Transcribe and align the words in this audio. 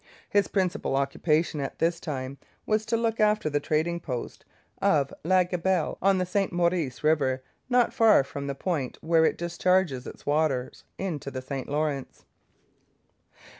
His 0.27 0.47
principal 0.47 0.95
occupation 0.95 1.59
at 1.61 1.77
this 1.77 1.99
time 1.99 2.39
was 2.65 2.87
to 2.87 2.97
look 2.97 3.19
after 3.19 3.51
the 3.51 3.59
trading 3.59 3.99
post 3.99 4.45
of 4.81 5.13
La 5.23 5.43
Gabelle 5.43 5.99
on 6.01 6.17
the 6.17 6.25
St 6.25 6.51
Maurice 6.51 7.03
river, 7.03 7.43
not 7.69 7.93
far 7.93 8.23
from 8.23 8.47
the 8.47 8.55
point 8.55 8.97
where 9.01 9.25
it 9.25 9.37
discharges 9.37 10.07
its 10.07 10.25
waters 10.25 10.85
into 10.97 11.29
the 11.29 11.43
St 11.43 11.69
Lawrence. 11.69 12.25